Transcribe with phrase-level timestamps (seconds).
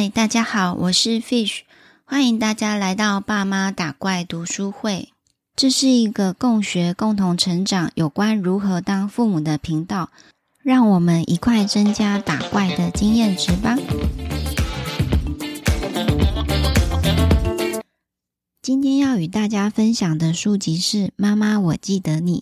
[0.00, 1.62] 嗨，大家好，我是 Fish，
[2.04, 5.08] 欢迎大家来到爸妈打怪读书会。
[5.56, 10.10] 这是一个共学、共同成长有关如何当父母的频道，
[10.62, 13.76] 让我们一块增加打怪的经验值吧。
[18.62, 22.38] 今天要与大家分享的书籍是《妈妈，我记得你》。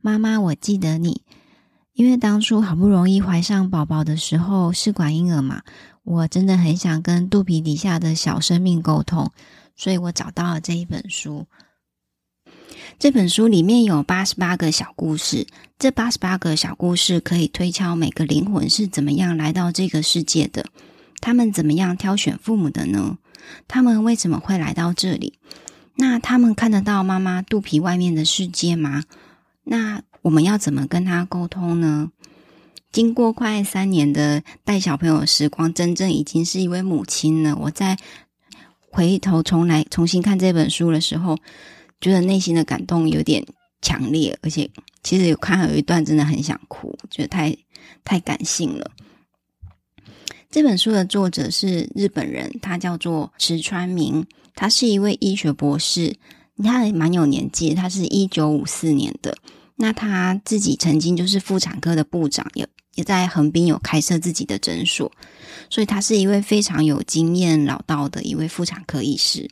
[0.00, 1.22] 妈妈，我记得你。
[2.02, 5.62] 因为当初好不容易怀上宝宝的时候，试管婴儿嘛。
[6.02, 9.30] 我真的很想跟肚皮底下的小生命沟通，
[9.76, 11.46] 所以我找到了这一本书。
[12.98, 15.46] 这本书里面有八十八个小故事，
[15.78, 20.66] 这八十八个小故事可以推敲每个灵魂是怎么样来到这个世界的，
[21.20, 23.18] 他们怎么样挑选父母的呢？
[23.68, 25.38] 他们为什么会来到这里？
[25.94, 29.04] 那他们看得到妈妈肚皮外面的世界吗？
[29.62, 32.10] 那我们要怎么跟他沟通呢？
[32.92, 37.56] 经过快三年的带小朋友时光，真正已经是一位母亲了。
[37.56, 37.96] 我在
[38.80, 41.36] 回头重来重新看这本书的时候，
[42.00, 43.44] 觉得内心的感动有点
[43.80, 44.70] 强烈，而且
[45.02, 47.56] 其实有看到有一段真的很想哭，觉得太
[48.04, 48.90] 太感性了。
[50.50, 56.14] 这本书的作者是日本人，他叫做池川明，他是一位医学博士，
[56.62, 59.34] 他也蛮有年纪，他是一九五四年的。
[59.76, 62.68] 那他自己曾经就是妇产科的部长，也。
[62.94, 65.10] 也在横滨有开设自己的诊所，
[65.70, 69.48] 所以他是一位非常有经验老道的一位妇产科医师。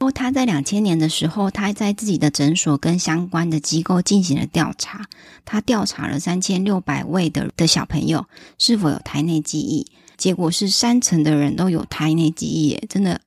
[0.00, 5.06] 哦，他在两千年的时候，他在自己的诊所跟相关的机构进行了调查，
[5.44, 8.26] 他调查了三千六百位的的小朋友
[8.58, 13.20] 是否有胎内记忆，结果是三成的人都有胎内记忆，真的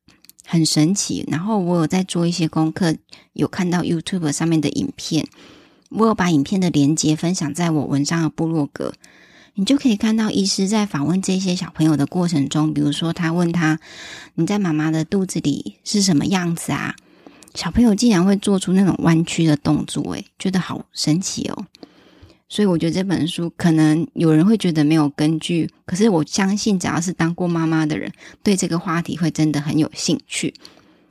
[0.45, 1.26] 很神奇。
[1.30, 2.94] 然后我有在做一些功课，
[3.32, 5.26] 有看到 YouTube 上面的影片。
[5.95, 8.94] 我有把影片的连接分享在我文章的部落格，
[9.53, 13.80] 你就可以看到医师在访问这些小朋友的过程中，比如说他问他
[14.33, 16.95] ：“你在妈妈的肚子里是什么样子啊？”
[17.53, 21.67] 小朋友竟然会做出那种弯曲的动作，诶，觉得好神奇哦。
[22.49, 28.11] 所以我觉得这本书可能有人会觉得没有根据，可是我相信只要是当过妈妈的人，
[28.42, 30.55] 对这个话题会真的很有兴趣。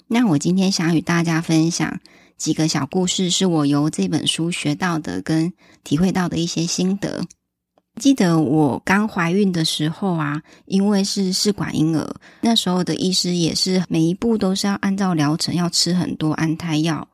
[0.09, 2.01] 那我今天想与大家分享。
[2.43, 5.53] 几个小故事是我由这本书学到的，跟
[5.85, 7.23] 体会到的一些心得。
[8.01, 17.07] 记得我刚怀孕的时候啊，因为是试管婴儿，那时候的医师也是每一步都是要按照疗程，要吃很多安胎药。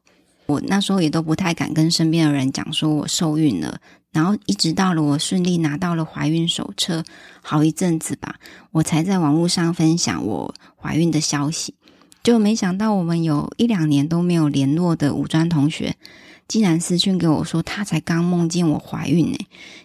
[0.47, 3.79] 我那时候也都不太敢跟身边的人讲说我受孕了，
[4.11, 7.05] 然后一直到了我顺利拿到了怀孕手册，
[7.43, 8.37] 好一阵子吧，
[8.71, 11.75] 我才在网络上分享我怀孕的消息。
[12.29, 15.97] 就没想到，我们有一两年都没有联络的五专同学，
[16.47, 19.39] 竟然私讯给我说，他才刚梦见我怀孕呢，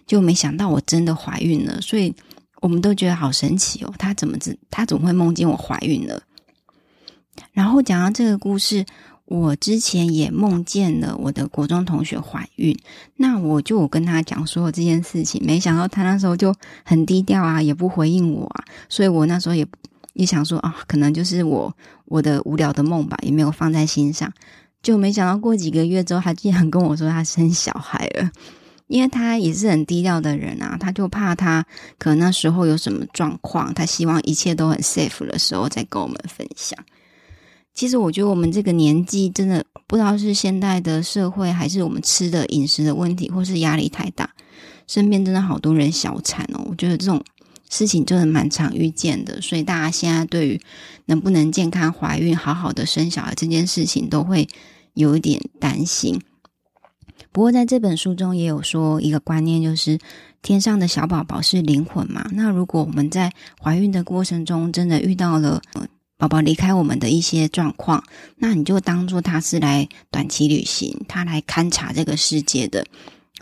[0.06, 2.14] 就没想到我真的怀孕了，所以
[2.60, 6.20] 我们都觉得好神奇哦，他怎么知他怎么会梦见我怀孕了？
[7.52, 8.84] 然后讲到这个故事，
[9.24, 12.78] 我之前也梦见了我的国中同学怀孕，
[13.16, 19.66] 那我就跟他讲说这件事情，没想到他那时候就很低调啊，也不回应我啊，所以我那时候也。
[20.14, 21.76] 一想说啊，可能就是我
[22.06, 24.32] 我的无聊的梦吧，也没有放在心上。
[24.82, 28.30] 就没想到过几个月之后，他竟然跟我说他生小孩了。
[28.86, 31.64] 因为他也是很低调的人啊，他就怕他
[31.96, 36.78] 可能那时候有什么状况，他希望一切都很 safe 的时候再跟我们分享。
[37.72, 44.28] 其实我觉得我们这个年纪真的不知道是现代的社会，还是我们吃的饮食的问题，或是压力太大，
[44.86, 46.62] 身边真的好多人小产哦。
[46.68, 47.20] 我觉得这种。
[47.76, 50.60] 事情真的蛮常遇见的，所以大家现在对于
[51.06, 54.46] 能不能健康怀孕、好好的生小孩这件事情，都会
[54.92, 56.20] 有一点担心。
[57.32, 59.98] 不过在这本书中也有说一个观念，就是
[60.40, 62.24] 天上的小宝宝是灵魂嘛。
[62.32, 65.60] 那如果我们在怀孕的过程中真的遇到了
[66.16, 68.04] 宝宝离开我们的一些状况，
[68.36, 72.86] 那你就当做他是来短期旅行，他来勘察这个世界的，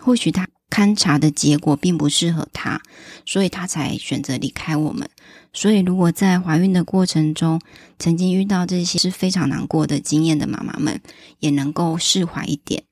[0.02, 0.48] 或许他。
[0.74, 2.80] 勘察的结果并不适合他，
[3.26, 5.06] 所以他才选择离开我们。
[5.52, 7.60] 所以，如果在怀孕的过程中
[7.98, 10.98] 曾经遇到这些是非常难过的经验的妈妈们，
[11.40, 12.84] 也能够释怀一点。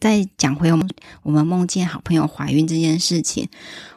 [0.00, 0.88] 再讲回我们，
[1.22, 3.48] 我们梦见好朋友怀孕这件事情，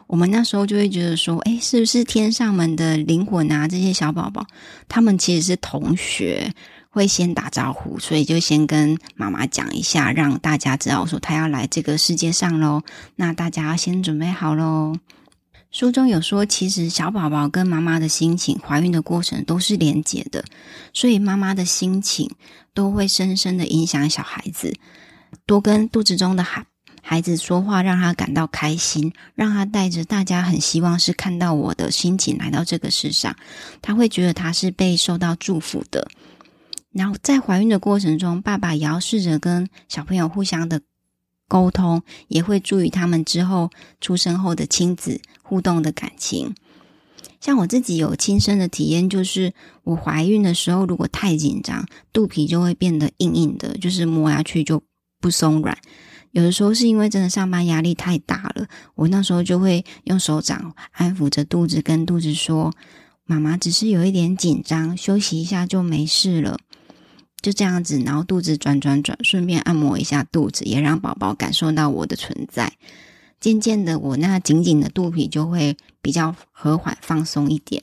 [0.06, 3.66] 我们那时候就会觉得说，诶，是不是天上门的灵魂啊？
[3.66, 4.46] 这些小宝宝，
[4.86, 6.54] 他们其实是同学。
[6.94, 12.82] 会先打招呼，所以就先跟妈妈讲一下，让大家知道说他要来这个世界上喽。
[13.16, 14.94] 那大家先准备好喽。
[15.72, 20.44] 书中有说，其实小宝宝跟妈妈的心情，怀孕的过程都是连结的，
[20.92, 22.30] 所以妈妈的心情
[22.72, 24.72] 都会深深的影响小孩子。
[25.46, 26.64] 多跟肚子中的孩
[27.02, 33.34] 孩子说话让他感到开心，让他带着大家很希望是看到我的心情来到这个世上，
[33.82, 36.08] 他会觉得他是被受到祝福的。
[36.94, 40.80] 然后在怀孕的过程中，爸爸也要试着跟小朋友互相的
[41.48, 43.70] 沟通，也会注意他们之后
[44.00, 46.54] 出生后的亲子互动的感情。
[47.40, 49.52] 像我自己有亲身的体验，就是
[49.82, 54.82] 我怀孕的时候，如果太紧张，肚皮就会变得硬硬的，就是摸下去就
[55.20, 55.76] 不松软。
[56.30, 62.72] 有的时候是因为真的上班压力太大了，我那时候就会用手掌安抚着肚子，跟肚子说
[63.26, 66.58] ：“妈妈只是有一点紧张，休息一下就没事了。”
[67.44, 72.72] 就这样子，然后肚子转转转，顺便按摩一下肚子，也让宝宝感受到我的存在。
[73.38, 77.82] 渐渐的，我那紧紧的肚皮就会比较和缓放松一点。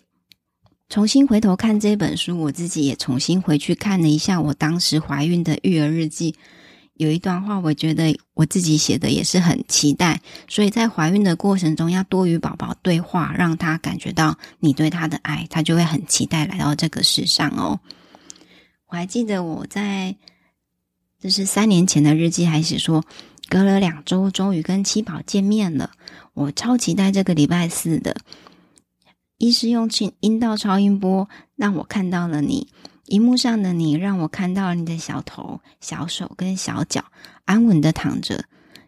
[0.89, 6.33] 重新回头看这本书，我自己也重新回去看了一下我当时怀孕的育儿日记。
[6.95, 10.19] 有一段话，我觉得我自己写的也是很期待。
[10.47, 17.79] 所以在怀孕的过程中，要多与宝宝对话，让他感觉到你对他的爱，他就会很期待来到这个世上哦。
[18.91, 20.15] 我还记得我在
[21.19, 23.03] 这是三年前的日记，还写说。
[23.49, 25.91] 隔了两周，终于跟七宝见面了。
[26.33, 28.15] 我超期待这个礼拜四的。
[29.38, 29.89] 医师用
[30.21, 31.27] 阴道超音波
[31.57, 32.69] 让我看到了你，
[33.07, 37.03] 荧幕上的你让我看到了你的小头、小手跟小脚，
[37.44, 38.45] 安稳的躺着，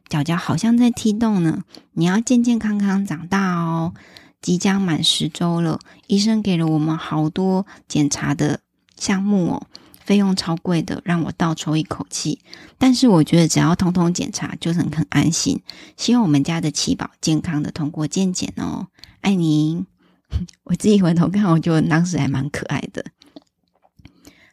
[0.07, 1.63] 脚脚好像在踢动呢。
[1.91, 3.94] 你要健健康康长大哦，
[4.41, 5.79] 即将满十周了。
[6.07, 8.61] 医生给了我们好多检查的
[8.95, 9.67] 项目哦。
[10.05, 12.39] 费用超贵的，让我倒抽一口气。
[12.77, 15.61] 但是我觉得只要通通检查，就能很安心。
[15.97, 18.88] 希望我们家的七宝健康的通过健检哦，
[19.21, 19.85] 爱你。
[20.65, 23.05] 我自己回头看，我觉得当时还蛮可爱的。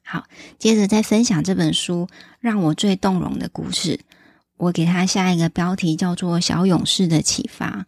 [0.03, 0.25] 好，
[0.59, 2.09] 接着再分享这本书
[2.39, 4.01] 让我最动容的故事。
[4.57, 7.87] 我给他下一个标题叫做《小勇士的启发》。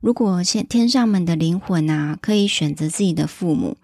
[0.00, 3.76] 如果天天上们的灵魂啊，可以选择自己的父母。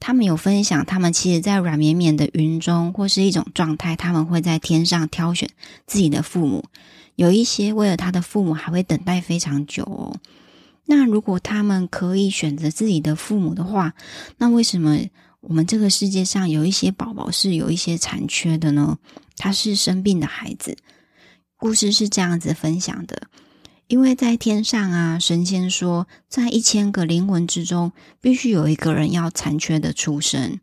[0.00, 5.48] 他们有分享，他们其实，在软绵绵的云中或是一种状态，他们会在天上挑选
[5.86, 6.64] 自己的父母。
[7.16, 10.14] 有一些为了他的父母，还会等待非常久哦。
[10.84, 13.94] 那如果他们可以选择自己的父母的话，
[14.36, 14.98] 那为什么
[15.40, 18.98] 我们这个世界上有一些宝宝是有一些残缺的呢？
[19.36, 20.76] 他是生病的孩子。
[21.56, 23.22] 故事是这样子分享的。
[23.86, 30.58] 因为在天上啊，神仙说，在一千个灵魂之中，必须有一个人要残缺的出生。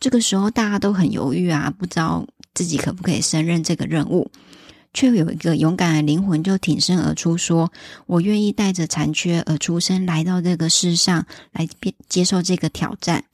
[0.00, 4.30] 这个时候，大家都很犹豫啊，不知道自己可不可以胜任这个任务。
[4.94, 7.70] 却有一个勇敢的灵魂就挺身而出，说
[8.06, 11.68] ：“我愿意带着残缺而出生，来到这个世上，来
[12.08, 13.24] 接受这个挑战。”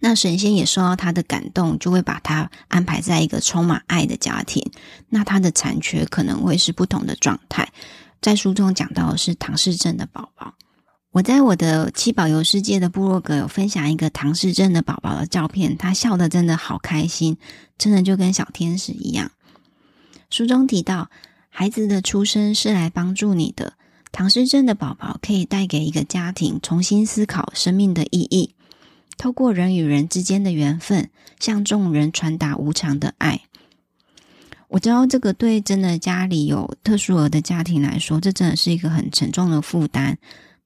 [0.00, 4.70] 那神仙也受到他的感动，就会把他安排在一个充满爱的家庭。
[5.08, 7.72] 那他的残缺可能会是不同的状态。
[8.20, 10.54] 在书中讲到的是唐氏症的宝宝。
[11.10, 17.36] 我在我的七宝游世界的部落格有分享一个唐氏症的宝宝的照片，他笑得真的好开心，
[17.76, 19.30] 真的就跟小天使一样。
[20.30, 21.10] 书中提到，
[21.50, 23.74] 孩子的出生是来帮助你的。
[24.10, 28.54] 唐氏症的宝宝可以带给一个家庭重新思考生命的意义。
[29.16, 33.42] 透过人与人之间的缘分，向众人传达无偿的爱。
[34.68, 40.18] 我知道这个对真的家里有特殊儿的家庭来说，这真的是一个很沉重的负担。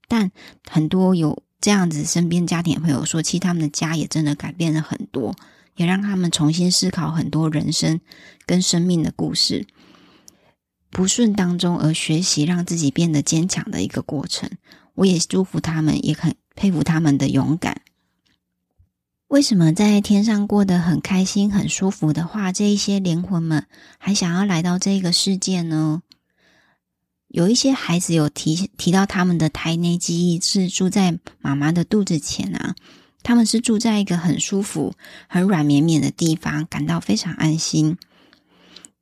[0.08, 0.30] 但
[0.70, 5.34] 很多有这样子身边家庭朋友说，其实他们的家也真的改变了很多，
[5.74, 8.00] 也让他们重新思考很多人生
[8.46, 9.66] 跟生命的故事。
[10.90, 14.48] 不顺当中而学习，让自己变得坚强的一个过程。
[14.94, 17.82] 我也祝福他们，也很佩服他们的勇敢。
[19.28, 23.66] 为什么在天上过得很开心、很舒服的话，这一些灵魂们
[23.98, 26.02] 还想要来到这个世界呢？
[27.26, 32.76] 有一些孩子有提提到他们的胎内记忆是住在妈妈的肚子前啊，
[33.24, 34.94] 他们是住在一个很舒服、
[35.26, 37.98] 很软绵绵的地方，感到非常安心。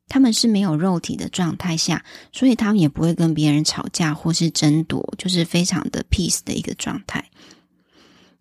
[0.09, 2.03] 他们是没有肉体的状态下，
[2.33, 7.23] 所以他们也不会跟别人吵架或是争夺，就是非常的 peace 的一个状态。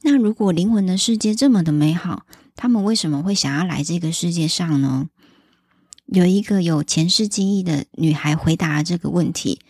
[0.05, 2.25] 那如果灵魂的世界这么的美好，
[2.57, 5.07] 他们为什么会想要来这个世界上呢？
[6.07, 9.61] 有一个有前世记忆的女孩回答了这个问题：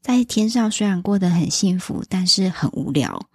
[0.00, 3.28] 在天上虽然过得很幸福，但是很无聊，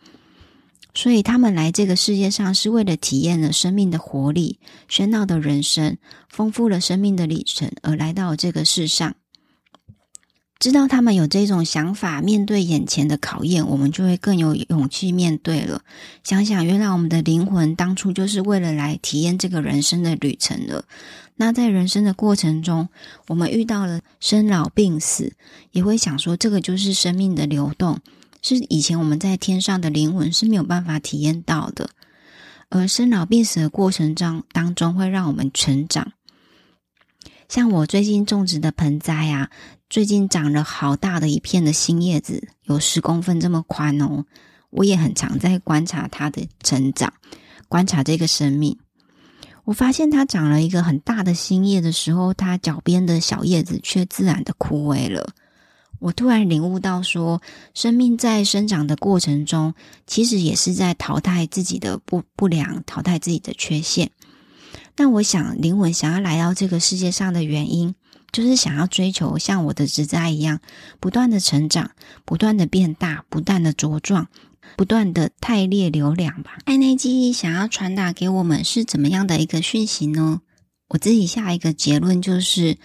[0.93, 9.15] 所以他们来这个世界上是为了体验了生命的活力、喧闹的人生、丰富了生命的里程而来到这个世上。
[10.59, 15.81] 知道他们有这种想法，面对眼前的考验，我们就会更有勇气面对了。
[16.23, 20.83] 想想，原来我们的灵魂当初就是为了来体验这个人生的旅程的。
[21.35, 22.89] 那在人生的过程中，
[23.27, 25.33] 我们遇到了生老病死，
[25.71, 27.99] 也会想说，这个就是生命的流动，
[28.41, 31.91] 是以前我们在天上的灵魂是没有办法体验到的。
[32.69, 36.13] 而生老病死的过程中当中，会让我们成长。
[37.47, 39.49] 像我最近种植的盆栽啊，
[39.89, 44.25] 最近长了好大的一片的新叶子，有十公分这么宽哦。
[44.69, 47.13] 我也很常在观察它的成长，
[47.69, 48.77] 观察这个生命。
[49.63, 55.29] 我发现它长了一个很大的新叶的时候，它脚边的小叶子却自然的枯萎了。
[55.99, 57.41] 我突然领悟到说，说
[57.73, 59.73] 生命在生长的过程中，
[60.05, 64.11] 其实也是在淘汰自己的不不良，淘汰自己的缺陷。
[64.95, 67.95] 但我想，灵魂想要来到这个世界上的原因，
[68.31, 70.59] 就是想要追求像我的植栽一样，
[70.99, 71.91] 不断的成长，
[72.25, 74.27] 不断的变大，不断的茁壮。
[74.75, 76.57] 不断的汰劣留良吧。
[76.65, 80.41] 胎内记忆想要传达给我们是怎么样的一个讯息呢？
[80.89, 82.77] 我自己下一个结论就是，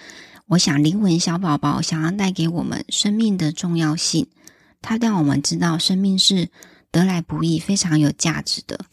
[0.47, 4.29] 我想灵魂小宝宝想要带给我们生命的重要性，
[4.81, 6.51] 它让我们知道生命是
[6.93, 8.87] 得来不易、非常有价值的。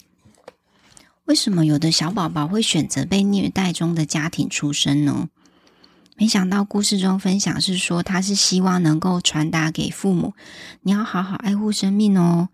[1.26, 5.30] 为什么有的小宝宝会选择被虐待中的家庭出生呢？
[6.20, 10.34] 没想到故事中分享是说，他是希望能够传达给父母，
[10.82, 12.50] 你要好好爱护生命哦。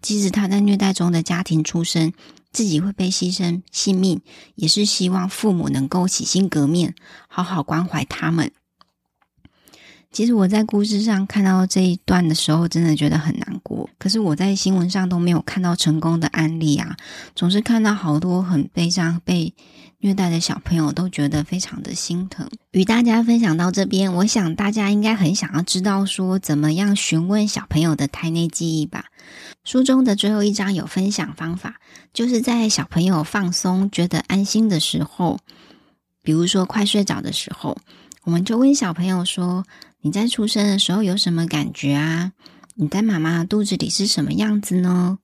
[0.00, 2.12] 即使他在虐待中的家庭出生，
[2.52, 4.20] 自己会被牺牲性命，
[4.54, 6.94] 也是希望父母能够洗心革面，
[7.26, 8.52] 好好关怀他们。
[10.12, 13.87] 其实我在故事上看到这一段的时候，真的觉得很难过。
[13.98, 16.96] 可是我在新闻上都没有看到成功的案例啊，
[17.34, 19.52] 总是看到好多很悲伤被
[19.98, 22.48] 虐待的小朋友，都觉得非常的心疼。
[22.70, 29.06] 与大家分享到这边，我想大家应该很想要知道说，怎么样询问小朋友的胎内记忆吧。
[29.64, 31.80] 书中的最后一章有分享方法，
[32.14, 35.40] 就是在小朋友放松、觉得安心的时候，
[36.22, 37.76] 比如说快睡着的时候，
[38.22, 39.64] 我们就问小朋友说
[40.00, 42.32] ：“你在出生的时候有什么感觉啊？
[42.80, 45.18] 你在妈妈的肚子里是什么样子呢？”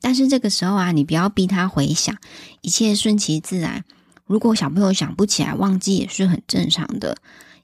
[0.00, 2.16] 但是这个时候啊，你不要逼他回想，
[2.60, 3.84] 一切顺其自然。
[4.24, 7.18] 如果小朋友想不起来、忘记也是很正常的。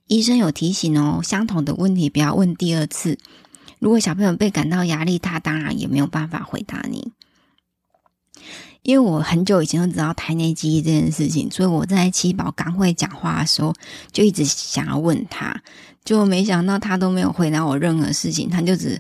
[0.09, 3.19] 医生有提醒哦，相同的问题不要问第二次。
[3.79, 7.13] 如果小朋友被感到压力，他当然也没有办法回答你。
[8.83, 13.75] 因为我很久以前就知道胎内记忆这件事情，所以我在七宝刚会讲话的时候，
[14.13, 15.63] 就一直想要问他，
[16.07, 18.99] 就没想到他都没有回答我任何事情，他就只，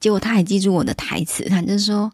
[0.00, 2.10] 结果他还记住我的台词，他就说：“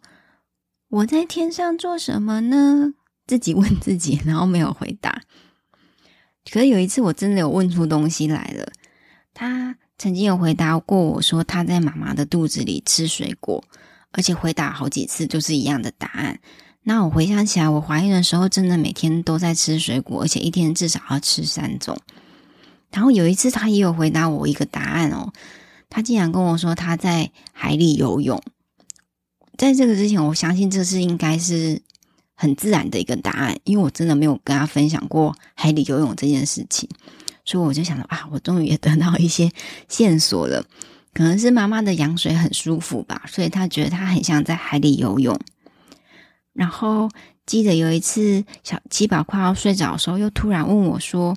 [0.91, 2.93] 我在天上做什么呢？”
[3.27, 5.23] 自己问自己，然后没有回答。
[6.53, 8.71] 可是有一次我真的有问出东西来了，
[9.33, 9.77] 他。
[9.99, 13.63] 曾经有回答过我说他在妈妈的肚子里吃水果，
[14.11, 16.41] 而且回答好几次就是一样的答案。
[16.83, 21.97] 那我回想起来，我怀孕的时候真的每天都在吃水果，而且一天至少要吃三种。
[22.93, 25.33] 然后有一次他也有回答我一个答案哦，
[25.91, 28.41] 他竟然跟我说他在海里游泳。
[29.59, 31.81] 在这个之前，我相信这是应该是
[32.35, 36.89] 很自然的一个答案，因为我真的没有跟他分享过海里游泳这件事情。
[37.45, 39.51] 所以我就想到啊，我终于也得到一些
[39.89, 40.65] 线索了，
[41.13, 45.39] 可能是妈妈的羊水很舒服吧，所以他觉得他很像在海里游泳。
[46.53, 47.09] 然后
[47.45, 51.37] 记得有一次，小七宝快要睡着的时候，又突然问我说：“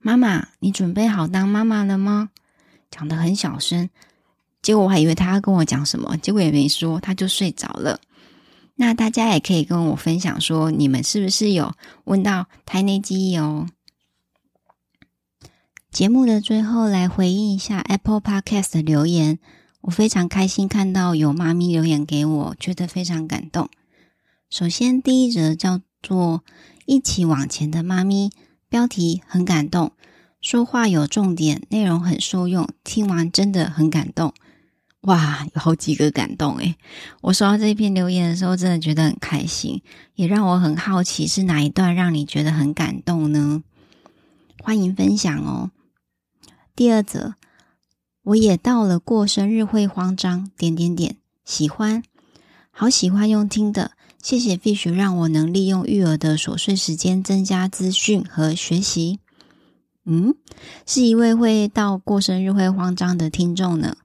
[0.00, 2.30] 妈妈，你准备好当妈妈了吗？”
[2.90, 3.88] 讲得很小声，
[4.62, 8.00] 结果我还以为他要跟我讲什么，结果也没说，他就睡着了。
[8.74, 11.72] 那大家也可以跟我分享说，你们是不是有
[12.04, 13.68] 问到胎内记忆哦？
[15.92, 19.38] 节目的最后，来回应一下 Apple Podcast 的留言。
[19.82, 23.68] 我非常开心看到有妈咪留言给我，觉得非常感动。
[24.50, 26.42] 首先，第一则叫做
[26.86, 28.30] “一起往前的妈咪”，
[28.70, 29.90] 标题很感动，
[30.40, 34.32] 说话有重点，内容很受用，听完真的很感动。
[35.00, 36.76] 哇，有好几个感动诶！
[37.22, 39.82] 我收到这篇留言的时候，真的觉得很开心，
[40.14, 43.64] 也让我很好奇是哪一段让你觉得很感动呢？
[44.62, 45.72] 欢迎分享哦。
[46.76, 47.34] 第二则，
[48.22, 52.04] 我也到了过生日会慌张，点点点，喜欢，
[52.70, 53.90] 好喜欢用听的，
[54.22, 59.18] 谢谢 Fish 让我能利用育儿的琐碎时间增加资讯和学习。
[60.04, 60.34] 嗯，
[60.86, 63.96] 是一位会到过生日会慌张的听众呢，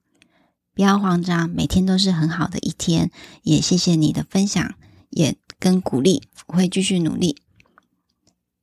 [0.74, 3.12] 不要慌张，每天都是很好的一天，
[3.44, 4.76] 也谢谢你的分享，
[5.10, 7.38] 也跟鼓励，我会继续努力。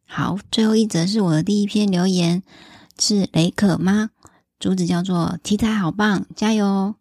[0.06, 2.42] 好，最后一则是我的第一篇留言。
[2.98, 4.10] 是雷可吗？
[4.60, 6.94] 主旨叫做“题材好棒，加油”。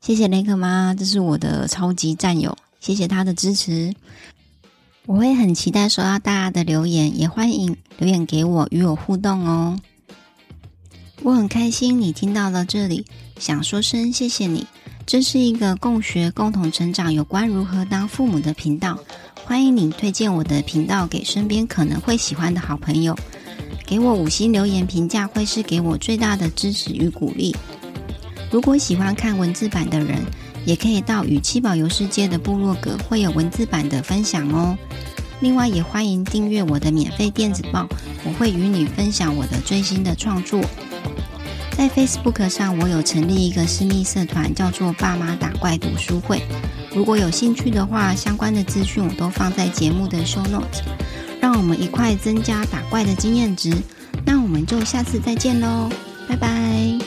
[0.00, 3.94] 谢谢雷可妈，这是我的超级战友，谢谢他的支持。
[5.06, 9.80] 我会很期待收到大家的留言，也欢迎留言给我与我互动哦。
[11.22, 13.04] 我很开心你听到了这里，
[13.38, 14.66] 想说声谢谢你。
[15.06, 18.98] 这是一个共学、共同成长有关如何当父母的频道，
[19.46, 23.18] 欢迎你推荐我的频道给身边可能会喜欢的好朋友，
[23.86, 27.56] 给我五星留言评价，会是给我最大的支持与鼓励。
[28.50, 30.22] 如果喜欢看文字版的人，
[30.68, 34.76] 也可以到与七宝游世界的部落格，会有文字版的分享哦。
[35.40, 37.88] 另外，也欢迎订阅我的免费电子报，
[38.22, 40.60] 我会与你分享我的最新的创作。
[41.70, 46.42] 在 Facebook 上，我有成立一个私密社团，叫做“爸妈打怪读书会”。
[46.94, 50.82] 如果有兴趣的话，相关的资讯我都放在节目的 Show Note。
[51.40, 53.72] 让我们一块增加打怪的经验值。
[54.26, 55.88] 那我们就下次再见喽，
[56.28, 56.97] 拜拜。